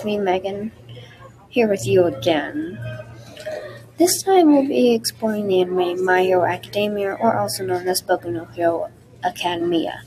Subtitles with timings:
[0.00, 0.72] it's me, Megan,
[1.50, 2.78] here with you again.
[3.98, 8.32] This time we'll be exploring the anime My Hero Academia, or also known as Boku
[8.32, 8.88] no Hero
[9.22, 10.04] Academia.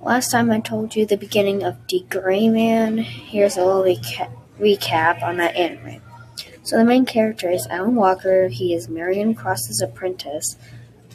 [0.00, 2.98] Last time I told you the beginning of D.Gray-man.
[2.98, 6.00] Here's a little reca- recap on that anime.
[6.62, 8.46] So the main character is Allen Walker.
[8.46, 10.56] He is Marian Cross's apprentice.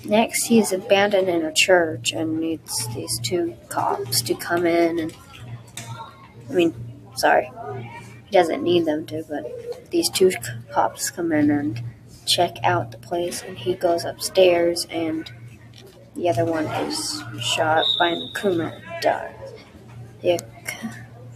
[0.04, 5.00] Next, he is abandoned in a church and needs these two cops to come in
[5.00, 5.16] and.
[6.54, 6.76] I mean,
[7.16, 7.52] sorry,
[8.26, 10.32] he doesn't need them to, but these two
[10.72, 11.82] cops come in and
[12.28, 15.32] check out the place, and he goes upstairs, and
[16.16, 18.80] the other one is shot by an Akuma
[20.22, 20.40] the,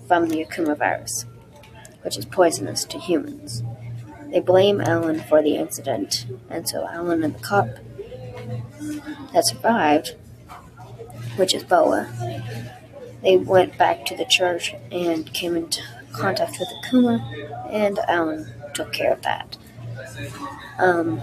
[0.07, 1.25] from the Akuma virus,
[2.03, 3.63] which is poisonous to humans.
[4.29, 7.69] They blame Allen for the incident, and so Allen and the cop
[9.33, 10.15] that survived,
[11.37, 12.07] which is Boa,
[13.21, 17.19] they went back to the church and came into contact with Akuma,
[17.71, 19.57] and Allen took care of that.
[20.79, 21.21] Um,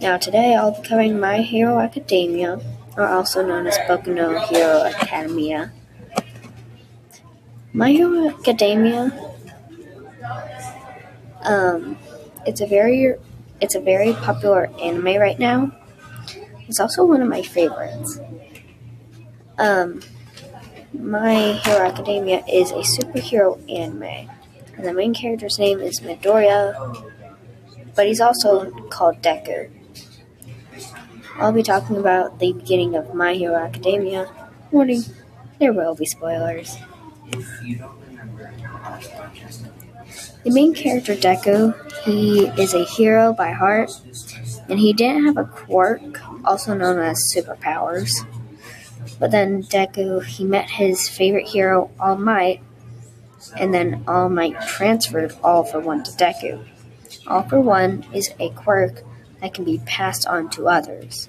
[0.00, 2.60] now today I'll be covering My Hero Academia,
[2.96, 5.72] or also known as Boku no Hero Academia.
[7.72, 9.12] My Hero Academia,
[11.42, 11.96] um,
[12.46, 13.14] it's a very,
[13.60, 15.72] it's a very popular anime right now.
[16.66, 18.20] It's also one of my favorites.
[19.58, 20.00] Um,
[20.92, 24.30] My Hero Academia is a superhero anime,
[24.76, 27.12] and the main character's name is Midoriya,
[27.94, 29.70] but he's also called Deku.
[31.36, 34.32] I'll be talking about the beginning of My Hero Academia.
[34.70, 35.02] Warning,
[35.58, 36.78] there will be spoilers.
[40.44, 43.90] The main character, Deku, he is a hero by heart,
[44.70, 46.00] and he didn't have a quirk,
[46.46, 48.10] also known as superpowers.
[49.18, 52.62] But then Deku, he met his favorite hero, All Might,
[53.56, 56.64] and then All Might transferred All for One to Deku.
[57.26, 59.02] All for One is a quirk
[59.40, 61.28] that can be passed on to others.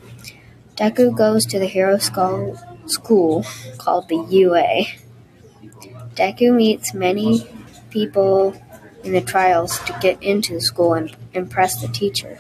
[0.76, 3.46] Deku goes to the hero school, school
[3.78, 4.86] called the UA.
[6.16, 7.48] Deku meets many
[7.90, 8.56] people
[9.04, 12.38] in the trials to get into the school and impress the teacher.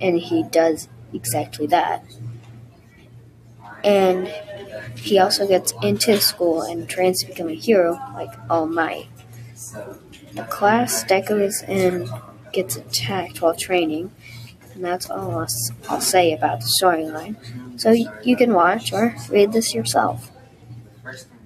[0.00, 2.04] And he does exactly that.
[3.84, 4.28] And
[4.96, 9.08] he also gets into school and trains to become a hero like All Might.
[10.32, 12.08] The class is in
[12.52, 14.10] gets attacked while training,
[14.72, 15.46] and that's all
[15.88, 17.36] I'll, say about the storyline.
[17.78, 20.30] So you can watch or read this yourself.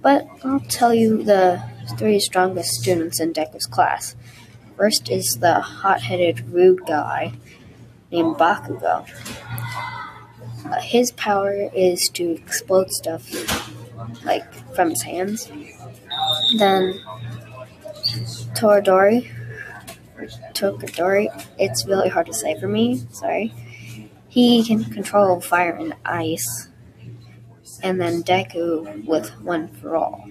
[0.01, 1.61] But I'll tell you the
[1.97, 4.15] three strongest students in Deku's class.
[4.77, 7.33] First is the hot headed, rude guy
[8.11, 9.05] named Bakugo.
[10.81, 13.25] His power is to explode stuff
[14.23, 15.51] like from his hands.
[16.57, 16.99] Then
[18.53, 19.29] Toradori,
[20.17, 21.27] or Tokadori,
[21.57, 23.53] it's really hard to say for me, sorry.
[24.27, 26.67] He can control fire and ice.
[27.81, 30.29] And then Deku with One for All.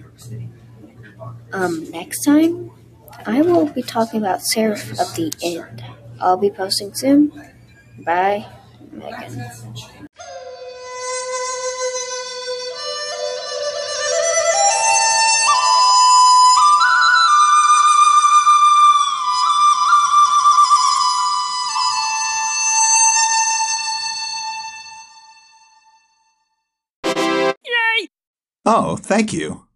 [1.51, 2.71] Um, next time,
[3.25, 5.83] I will be talking about Seraph of the End.
[6.19, 7.31] I'll be posting soon.
[8.05, 8.45] Bye,
[28.71, 29.68] Oh, thank you.